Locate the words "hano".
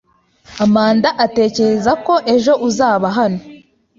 3.17-3.39